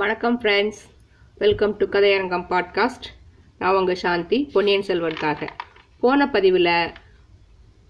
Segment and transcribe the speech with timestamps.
[0.00, 0.78] வணக்கம் friends
[1.38, 3.06] welcome to Kathaiyarangam podcast
[3.58, 5.48] நான் உங்கள் சாந்தி பொன்னியின் செல்வனுக்காக
[6.00, 6.92] போன பதிவில்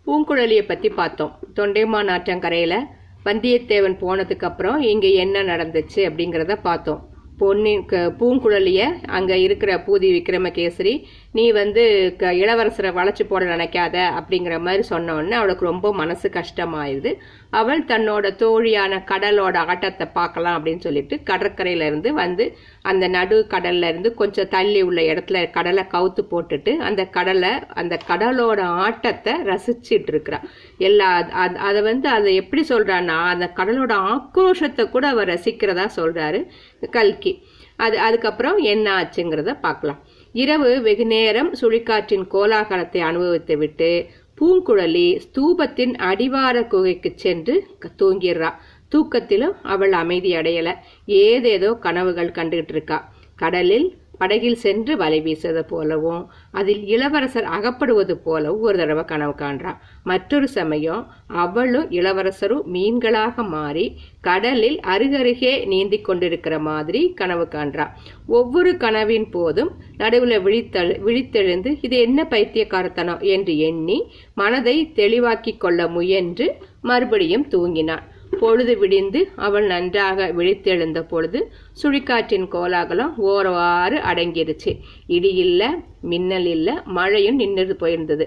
[0.07, 1.39] பூங்குழலியை பற்றி பார்த்தோம்.
[1.57, 2.77] தொண்டைமா ஆற்றங்கரையில்
[3.25, 7.09] வந்தியத்தேவன் போனதுக்கப்புறம் இங்கே என்ன நடந்துச்சு அப்படிங்கிறத பார்த்தோம்.
[7.39, 14.61] பொன்னின் க பூங்குழலிய அங்கே இருக்கிற பூதி விக்ரமகேசரி நீ வந்து க இளவரசரை வளைச்சி போட நினைக்காத அப்படிங்கிற
[14.61, 17.13] மாதிரி சொன்னோடனே அவளுக்கு ரொம்ப மனசு கஷ்டமாயிடுது.
[17.51, 24.15] அவள் தன்னோட தோழியான கடலோட ஆட்டத்தை பார்க்கலாம் அப்படின்னு சொல்லிட்டு கடற்கரையில இருந்து வந்து அந்த நடு கடல்ல இருந்து
[24.15, 30.43] கொஞ்சம் தள்ளி உள்ள இடத்துல கடலை கவுத்து போட்டுட்டு அந்த கடலை அந்த கடலோட ஆட்டத்தை ரசிச்சிட்டு இருக்கிறா.
[30.79, 36.47] எல்லா அது- அதை வந்து அதை எப்படி சொல்றான்னா அந்த கடலோட ஆக்ரோஷத்தை கூட அவர் ரசிக்கிறதா சொல்றாரு
[36.91, 37.43] கல்கி.
[37.77, 39.99] அது அதுக்கப்புறம் என்ன ஆச்சுங்கிறத பார்க்கலாம்.
[40.33, 44.07] இரவு வெகு நேரம் சுழிக்காற்றின் கோலாகலத்தை அனுபவித்து விட்டு
[44.41, 47.55] பூங்குழலி ஸ்தூபத்தின் அடிவார குகைக்கு சென்று
[47.99, 48.51] தூங்கிடுறா.
[48.93, 50.69] தூக்கத்திலும் அவள் அமைதி அடையல.
[51.07, 53.89] ஏதேதோ கனவுகள் கண்டுகிட்டு இருக்கா கடலில்
[54.21, 59.79] படகில் சென்று வலை வீசுவது போலவும் அதில் இளவரசர் அகப்படுவது போலவும் ஒரு தடவை கனவு காண்றான்.
[60.05, 61.03] மற்றொரு சமயம்
[61.45, 63.87] அவளும் இளவரசரும் மீன்களாக மாறி
[64.21, 67.93] கடலில் அருகருகே நீந்தி கொண்டிருக்கிற மாதிரி கனவு காண்றான்.
[68.39, 73.21] ஒவ்வொரு கனவின் போதும் நடுவில் விழித்தெழு விழித்தெழுந்து இது என்ன பைத்தியக்காரத்தனம்?
[73.35, 73.99] என்று எண்ணி
[74.35, 76.47] மனதை தெளிவாக்கிக் கொள்ள முயன்று
[76.83, 78.05] மறுபடியும் தூங்கினாள்
[78.41, 81.41] பொழுது விடிந்து அவள் நன்றாக விழித்தெழுந்த பொழுது
[81.83, 84.73] சுழிக்காற்றின் கோலாகலம் ஓரவாறு அடங்கிருச்சு
[85.07, 85.63] இடி இல்ல
[86.03, 88.27] மின்னல் இல்ல மழையும் நின்று போயிருந்தது.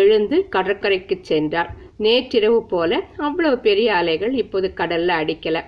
[0.00, 1.70] எழுந்து கடற்கரைக்கு சென்றாள்.
[1.96, 5.58] நேற்றிரவு போல அவ்வளவு பெரிய அலைகள் இப்போது கடல்ல அடிக்கல.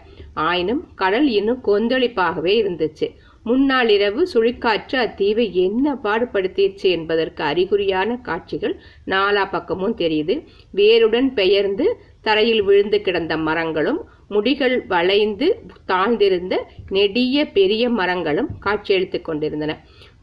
[0.44, 3.06] ஆயினும் கடல் இன்னும் கொந்தளிப்பாகவே இருந்துச்சு.
[3.44, 8.74] முன்னாள் இரவு சுழிக்காற்று அத்தீவை என்ன பாடுபடுத்திடுச்சு என்பதற்கு அறிகுறியான காட்சிகள்
[9.06, 10.34] நாலா பக்கமும் தெரியுது.
[10.72, 11.86] வேருடன் பெயர்ந்து
[12.20, 15.48] தரையில் விழுந்து கிடந்த மரங்களும் முடிகள் வளைந்து
[15.88, 16.54] தாழ்ந்திருந்த
[16.88, 19.72] நெடிய பெரிய மரங்களும் காட்சியளித்துக் கொண்டிருந்தன.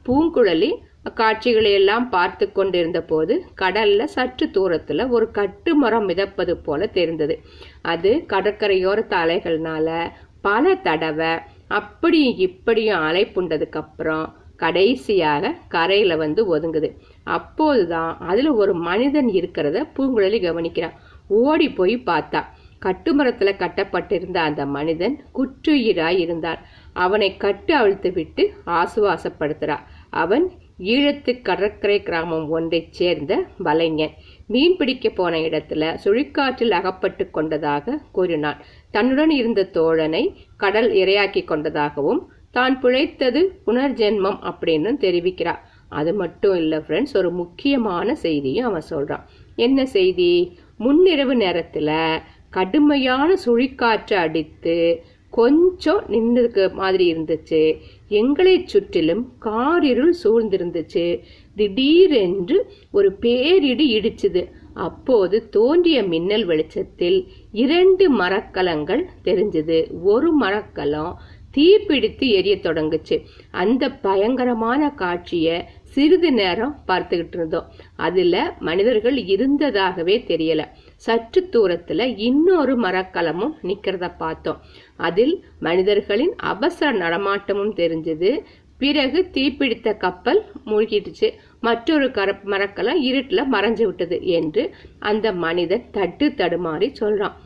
[0.05, 0.71] பூங்குழலி
[1.09, 7.35] அக்காட்சிகளை எல்லாம் பார்த்து கொண்டிருந்த போது கடல்ல சற்று தூரத்துல ஒரு கட்டு மரம் மிதப்பது போல தெரிந்தது.
[7.81, 10.09] அது கடற்கரையோர தலைகள்னால
[10.41, 11.31] பல தடவை
[11.69, 16.89] அப்படியும் இப்படியும் அலை புண்டதுக்கு அப்புறம் கடைசியாக கரையில வந்து ஒதுங்குது.
[17.23, 20.95] அப்போதுதான் அதுல ஒரு மனிதன் இருக்கிறத பூங்குழலி கவனிக்கிறான்.
[21.27, 22.41] ஓடி போய் பார்த்தா
[22.85, 26.57] கட்டுமரத்துல கட்டப்பட்டிருந்த அந்த மனிதன் குற்றுயிராய் இருந்தான்.
[26.93, 29.77] அவனை கட்டு அவிழ்த்து விட்டு ஆசுவாசப்படுத்துறா.
[30.09, 34.13] அவன் ஈழத்து கடற்கரை கிராமம் ஒன்றைச் சேர்ந்த வலைஞன்.
[34.47, 38.61] மீன் பிடிக்க போன இடத்துல சுழிக்காற்றில் அகப்பட்டு கொண்டதாக கூறினான்.
[38.91, 45.59] தன்னுடன் இருந்த தோழனை கடல் இரையாக்கி கொண்டதாகவும் தான் பிழைத்தது புனர்ஜென்மம் அப்படின்னு தெரிவிக்கிறார்.
[45.89, 49.23] அது மட்டும் இல்லை ஃப்ரெண்ட்ஸ் ஒரு முக்கியமான செய்தியும் அவன் சொல்றான்.
[49.55, 50.57] என்ன செய்தி?
[50.79, 57.79] முன்னிரவு நேரத்தில் கடுமையான சுழிக்காற்று அடித்து கொஞ்சம் நின்றுக்க மாதிரி இருந்துச்சு.
[58.07, 61.19] எங்களை சுற்றிலும் காரிருள் சூழ்ந்திருந்துச்சு.
[61.55, 64.51] திடீரென்று ஒரு பேரிடி இடிச்சுது.
[64.73, 70.01] அப்போது தோன்றிய மின்னல் வெளிச்சத்தில் இரண்டு மரக்கலங்கள் தெரிஞ்சது.
[70.03, 71.19] ஒரு மரக்கலம்
[71.57, 73.23] தீப்பிடித்து எரிய தொடங்குச்சு.
[73.51, 77.67] அந்த பயங்கரமான காட்சியை சிறிது நேரம் பார்த்துக்கிட்டு இருந்தோம்.
[77.95, 80.65] அதுல மனிதர்கள் இருந்ததாகவே தெரியல.
[80.95, 84.59] சற்று தூரத்துல இன்னொரு மரக்கலமும் நிக்கிறத பார்த்தோம்.
[85.07, 88.31] அதில் மனிதர்களின் அவசர நடமாட்டமும் தெரிஞ்சது.
[88.77, 91.27] பிறகு தீப்பிடித்த கப்பல் மூழ்கிடுச்சு.
[91.61, 94.63] மற்றொரு கர மரக்கெல்லாம் இருட்டில் மறைஞ்சு விட்டது என்று
[94.99, 97.37] அந்த மனிதன் தட்டு தடுமாறி சொல்றான்.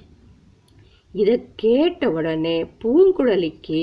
[1.13, 3.81] இதை கேட்ட உடனே பூங்குழலிக்கு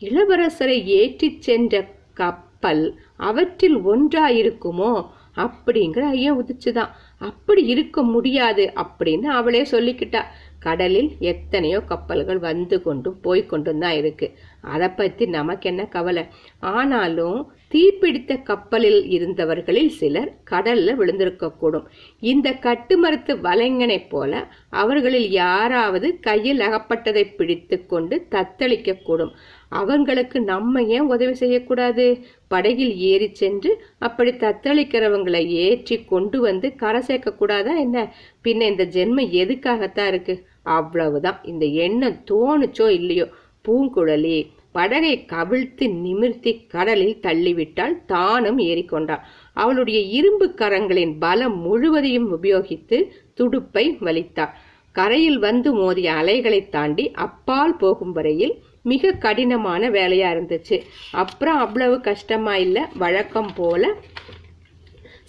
[0.00, 1.82] இளவரசரை ஏற்றிச் சென்ற
[2.14, 2.84] கப்பல்
[3.28, 4.92] அவற்றில் ஒன்றாயிருக்குமோ?
[5.36, 6.88] அப்படிங்கிற ஐயா உதிச்சுதான்.
[7.18, 10.24] அப்படி இருக்க முடியாது அப்படின்னு அவளே சொல்லிக்கிட்டா.
[10.58, 14.38] கடலில் எத்தனையோ கப்பல்கள் வந்து கொண்டும் போய் கொண்டும் தான் இருக்கு.
[14.62, 16.26] அதை பற்றி நமக்கு என்ன கவலை?
[16.60, 21.84] ஆனாலும் தீப்பிடித்த கப்பலில் இருந்தவர்களில் சிலர் கடல்ல விழுந்திருக்கக்கூடும்.
[22.20, 29.32] இந்த கட்டுமரத்து வலைஞனைப் போல அவர்களில் யாராவது கையில் அகப்பட்டதை பிடித்து கொண்டு தத்தளிக்க கூடும்
[29.68, 32.18] அவங்களுக்கு நம்ம ஏன் உதவி செய்யக்கூடாது?
[32.48, 38.12] படகில் ஏறி சென்று அப்படி தத்தளிக்கிறவங்களை ஏற்றி கொண்டு வந்து கரை சேர்க்க கூடாதா என்ன?
[38.44, 40.46] பின்ன இந்த ஜென்மம் எதுக்காகத்தான் இருக்கு?
[40.62, 41.40] அவ்வளவுதான்.
[41.42, 43.26] இந்த எண்ணம் தோணுச்சோ இல்லையோ?
[43.68, 49.20] பூங்குழலி படகை கவிழ்த்து நிமிர்த்தி கடலில் தள்ளிவிட்டால் தானும் ஏறிக்கொண்டாள்.
[49.52, 54.50] அவளுடைய இரும்பு கரங்களின் பலம் முழுவதையும் உபயோகித்து துடுப்பை வலித்தாள்.
[54.92, 60.82] கரையில் வந்து மோதிய அலைகளை தாண்டி அப்பால் போகும் வரையில் மிக கடினமான வேலையா இருந்துச்சு.
[61.12, 63.94] அப்புறம் அவ்வளவு கஷ்டமா இல்ல வழக்கம் போல.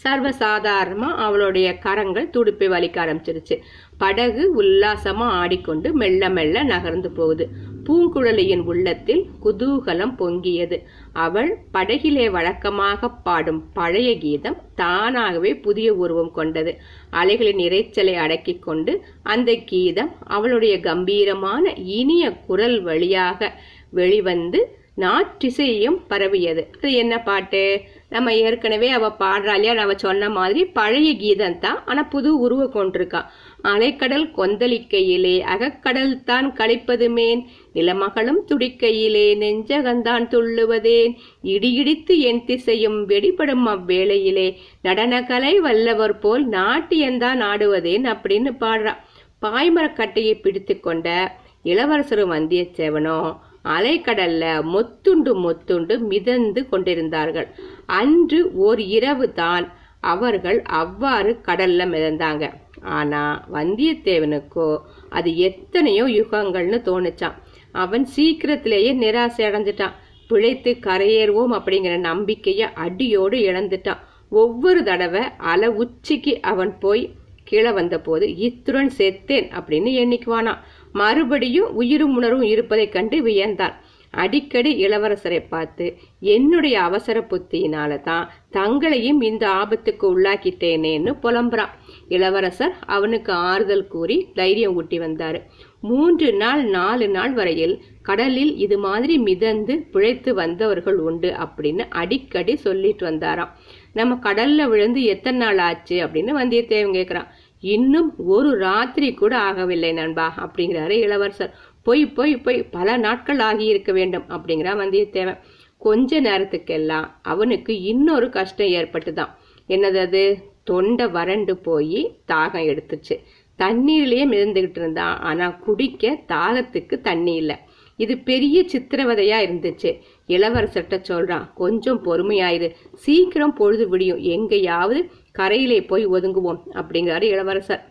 [0.03, 3.61] சர்வசாதாரணமா அவளுடைய கரங்கள் துடுப்பை வலிக்க ஆரம்பிச்சிருச்சு.
[3.97, 7.49] படகு உல்லாசமா ஆடிக்கொண்டு மெல்ல மெல்ல நகர்ந்து போகுது.
[7.85, 10.77] பூங்குழலியின் உள்ளத்தில் குதூகலம் பொங்கியது.
[11.13, 16.73] அவள் படகிலே வழக்கமாக பாடும் பழைய கீதம் தானாகவே புதிய உருவம் கொண்டது.
[17.11, 18.93] அலைகளின் இறைச்சலை அடக்கிக் கொண்டு
[19.23, 23.51] அந்த கீதம் அவளுடைய கம்பீரமான இனிய குரல் வழியாக
[23.89, 26.67] வெளிவந்து நாற்றிசையும் பரவியது.
[26.75, 27.61] அது என்ன பாட்டு?
[28.09, 33.21] நம்ம ஏற்கனவே அவ பாடுறாளியா அவ சொன்ன மாதிரி பழைய கீதம் தான் ஆனா புது உருவ கொண்டிருக்கா.
[33.63, 37.41] அலைக்கடல் கொந்தளிக்கையிலே அகக்கடல் தான் கழிப்பதுமேன்.
[37.73, 41.13] நிலமகளும் துடிக்கையிலே நெஞ்சகந்தான் துள்ளுவதேன்.
[41.43, 44.55] இடியிடித்து என் திசையும் வெடிபடும் அவ்வேளையிலே.
[44.83, 49.01] நடனக்கலை வல்லவர் போல் நாட்டியந்தான் ஆடுவதேன் அப்படின்னு பாடுறான்
[49.41, 54.43] பாய்மரக்கட்டையை பிடித்து கொண்ட இளவரசரும் வந்தியத்தேவனும் அலைக்கடல்ல
[54.73, 57.47] மொத்துண்டு மொத்துண்டு மிதந்து கொண்டிருந்தார்கள்.
[57.85, 62.51] அன்று ஓர் இரவு தான் அவர்கள் அவ்வாறு கடல்ல மிதந்தாங்க.
[62.81, 64.77] ஆனா வந்தியத்தேவனுக்கோ
[65.09, 67.37] அது எத்தனையோ யுகங்கள்னு தோணுச்சான்
[67.71, 69.93] அவன் சீக்கிரத்திலேயே நிராசை அடைஞ்சிட்டான்.
[70.27, 73.97] பிழைத்து கரையேறுவோம் அப்படிங்கிற நம்பிக்கைய அடியோடு இழந்துட்டான்.
[74.29, 77.13] ஒவ்வொரு தடவை அலை உச்சிக்கு அவன் போய்
[77.43, 80.57] கீழே வந்தபோது இத்துடன் செத்தேன் அப்படின்னு எண்ணிக்குவானான்
[80.93, 83.73] மறுபடியும் உயிரும் உணர்வும் இருப்பதைக் கண்டு வியந்தான்
[84.11, 91.73] அடிக்கடி இளவரசரை பார்த்து என்னுடைய அவசர புத்தியினால தான் தங்களையும் இந்த ஆபத்துக்கு உள்ளாக்கிட்டேனேன்னு புலம்புறான்
[92.07, 95.41] இளவரசர் அவனுக்கு ஆறுதல் கூறி தைரியம் ஊட்டி வந்தாரு.
[95.81, 103.09] மூன்று நாள் நாலு நாள் வரையில் கடலில் இது மாதிரி மிதந்து பிழைத்து வந்தவர்கள் உண்டு அப்படின்னு அடிக்கடி சொல்லிட்டு
[103.09, 103.49] வந்தாராம்.
[103.93, 105.95] நம்ம கடல்ல விழுந்து எத்தனை நாள் ஆச்சு?
[106.05, 107.29] அப்படின்னு வந்தியத்தேவன் கேட்கிறான்
[107.61, 111.55] இன்னும் ஒரு ராத்திரி கூட ஆகவில்லை நண்பா அப்படிங்கிறாரு இளவரசர்.
[111.83, 115.39] பொய் பொய் பொய் பல நாட்கள் ஆகியிருக்க வேண்டும் அப்படிங்கிறான் வந்தியத்தேவன்.
[115.77, 119.29] கொஞ்ச நேரத்துக்கெல்லாம் அவனுக்கு இன்னொரு கஷ்டம் ஏற்பட்டுதான்.
[119.67, 120.49] என்னது அது?
[120.63, 123.19] தொண்டை வறண்டு போய் தாகம் எடுத்துச்சு.
[123.57, 127.55] தண்ணீர்லயே மிதந்துகிட்டு இருந்தான் ஆனா குடிக்க தாகத்துக்கு தண்ணி இல்லை.
[127.97, 129.99] இது பெரிய சித்திரவதையா இருந்துச்சு.
[130.27, 132.71] இளவரசர்கிட்ட சொல்றான் கொஞ்சம் பொறுமையாயிரு.
[132.93, 134.17] சீக்கிரம் பொழுது விடியும்.
[134.17, 137.89] எங்கேயாவது கரையிலே போய் ஒதுங்குவோம் அப்படிங்கிறாரு இளவரசர்.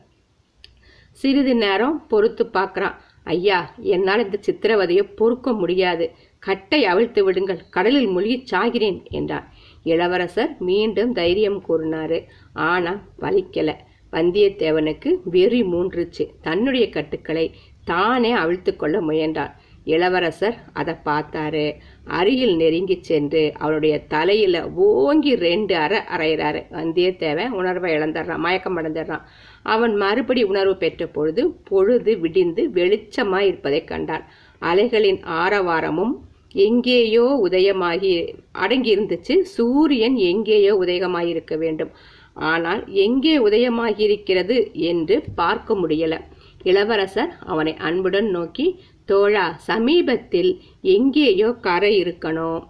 [1.13, 2.95] சிறிது நேரம் பொறுத்து பார்க்கறான்
[3.25, 6.11] ஐயா என்னால் இந்த சித்திரவதையை பொறுக்க முடியாது.
[6.39, 7.63] கட்டை அவிழ்த்து விடுங்கள்.
[7.71, 9.53] கடலில் மூழ்கிச் சாகிறேன் என்றார்.
[9.83, 12.25] இளவரசர் மீண்டும் தைரியம் கூறினாரு.
[12.53, 13.75] ஆனா வலிக்கல.
[14.13, 16.31] வந்தியத்தேவனுக்கு வெறி மூன்றுச்சு.
[16.41, 17.55] தன்னுடைய கட்டுக்களை
[17.85, 19.60] தானே அவிழ்த்து கொள்ள முயன்றார்.
[19.85, 21.65] இளவரசர் அதை பார்த்தாரு.
[22.05, 26.61] அருகில் நெருங்கி சென்று அவருடைய தலையில ஓங்கி ரெண்டு அறை அறையிறாரு.
[26.73, 29.25] வந்தியத்தேவன் உணர்வை இழந்துடுறான் மயக்கம் அடைந்துடுறான்.
[29.63, 34.25] அவன் மறுபடி உணர்வு பெற்ற பொழுது பொழுது விடிந்து வெளிச்சமாய் இருப்பதை கண்டான்.
[34.59, 36.15] அலைகளின் ஆரவாரமும்
[36.53, 38.13] எங்கேயோ உதயமாகி
[38.53, 41.93] அடங்கி இருந்துச்சு சூரியன் எங்கேயோ உதயமாயிருக்க வேண்டும்.
[42.35, 46.17] ஆனால் எங்கே உதயமாகி இருக்கிறது என்று பார்க்க முடியல.
[46.63, 48.81] இளவரசர் அவனை அன்புடன் நோக்கி
[49.11, 50.53] தோழா சமீபத்தில்
[50.97, 52.65] எங்கேயோ கரை இருக்கணும்.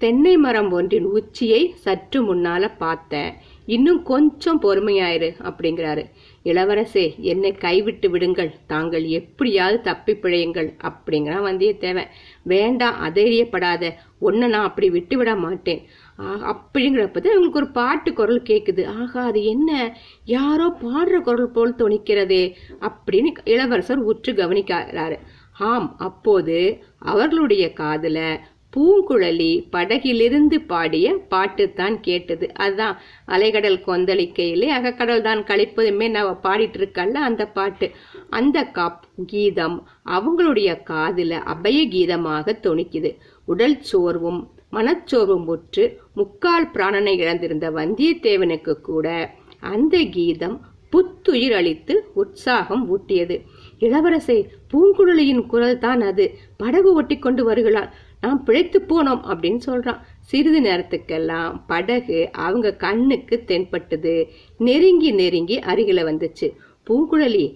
[0.00, 3.30] தென்னை மரம் ஒன்றின் உச்சியை சற்று முன்னால பார்த்தேன்.
[3.66, 6.02] இன்னும் கொஞ்சம் பொறுமையாயிரு அப்படிங்கிறாரு.
[6.44, 8.50] இளவரசே என்னை கைவிட்டு விடுங்கள்.
[8.66, 12.10] தாங்கள் எப்படியாவது தப்பி பிழையுங்கள் அப்படிங்கிறான் வந்தியத்தேவன்.
[12.42, 13.92] வேண்டாம் அதைரியப்படாத.
[14.20, 15.82] ஒன்ன நான் அப்படி விட்டு விட மாட்டேன்.
[16.18, 19.98] அப்படிங்கிறப்ப அவங்களுக்கு ஒரு பாட்டு குரல் கேட்குது ஆகா அது என்ன?
[20.24, 25.18] யாரோ பாடுற குரல் போல் துணிக்கிறதே அப்படின்னு இளவரசர் உற்று கவனிக்கிறாரு.
[25.58, 28.38] ஆம் அப்போது அவர்களுடைய காதுல
[28.76, 32.52] பூங்குழலி படகிலிருந்து பாடிய பாட்டுத்தான் கேட்டது.
[32.54, 37.90] அதுதான் அலைகடல் கொந்தளிக்கையிலே அகக்கடல் தான் கழிப்பதுமே நான் பாடிட்டு இருக்கல்ல அந்த பாட்டு.
[38.30, 47.70] அந்த காப் கீதம் அவங்களுடைய காதில் அபய கீதமாக துணிக்குது உடல் சோர்வும் மனச்சோர்வும் முற்று முக்கால் பிராணனை இழந்திருந்த
[47.70, 53.42] வந்தியத்தேவனுக்கு கூட அந்த கீதம் புத்துயிர் அளித்து உற்சாகம் ஊட்டியது.
[53.78, 56.34] இளவரசை பூங்குழலியின் குரல் தான் அது.
[56.56, 57.92] படகு ஒட்டி கொண்டு வருகிறாள்.
[58.20, 60.00] நாம் பிழைத்து போனோம் அப்படின்னு சொல்றான்.
[60.20, 64.28] சிறிது நேரத்துக்கெல்லாம் படகு அவங்க கண்ணுக்கு தென்பட்டது.
[64.58, 66.52] நெருங்கி நெருங்கி அருகில வந்துச்சு.
[66.86, 67.54] பூங்குழலி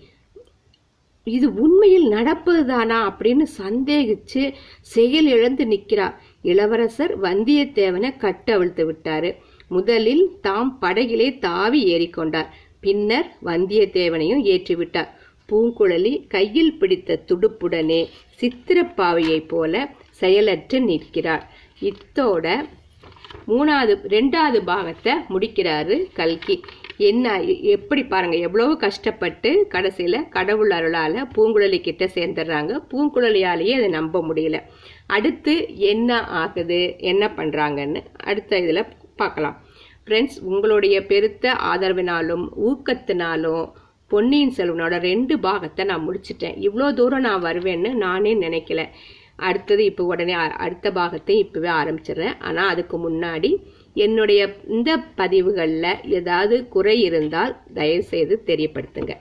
[1.24, 2.98] இது உண்மையில் நடப்பதுதானா?
[3.10, 9.36] அப்படின்னு சந்தேகிச்சு செயல் இழந்து நிற்கிறார் இளவரசர் வந்தியத்தேவனை கட்டவிழ்த்து விட்டாரு.
[9.68, 15.10] முதலில் தாம் படகிலே தாவி ஏறிக்கொண்டார் பின்னர் வந்தியத்தேவனையும் ஏற்றிவிட்டார்
[15.48, 18.06] பூங்குழலி கையில் பிடித்த துடுப்புடனே
[18.40, 21.44] சித்திரப்பாவையைப் போல செயலற்று நிற்கிறார்
[21.80, 22.46] இத்தோட
[23.48, 26.60] மூணாவது ரெண்டாவது பாகத்தை முடிக்கிறாரு கல்கி.
[27.08, 27.26] என்ன
[27.74, 32.72] எப்படி பாருங்க எவ்வளவு கஷ்டப்பட்டு கடைசியில கடவுள் அருளால பூங்குழலி கிட்ட சேர்ந்துடுறாங்க.
[32.90, 34.58] பூங்குழலியாலேயே அதை நம்ப முடியல.
[35.16, 35.54] அடுத்து
[35.92, 36.80] என்ன ஆகுது
[37.10, 38.82] என்ன பண்றாங்கன்னு அடுத்த இதுல
[39.22, 39.56] பார்க்கலாம்
[40.04, 43.64] ஃப்ரெண்ட்ஸ் உங்களுடைய பெருத்த ஆதரவினாலும் ஊக்கத்தினாலும்
[44.10, 46.56] பொன்னியின் செல்வனோட ரெண்டு பாகத்தை நான் முடிச்சிட்டேன்.
[46.66, 48.82] இவ்வளோ தூரம் நான் வருவேன்னு நானே நினைக்கல.
[49.48, 52.34] அடுத்தது இப்போ உடனே அடுத்த பாகத்தை இப்போவே ஆரம்பிச்சிடுறேன்.
[52.48, 53.50] ஆனால் அதுக்கு முன்னாடி
[54.00, 59.14] என்னுடைய இந்த பதிவுகளில் ஏதாவது குறை இருந்தால் தயவுசெய்து தெரியப்படுத்துங்க.